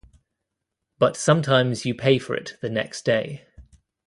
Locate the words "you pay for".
1.85-2.33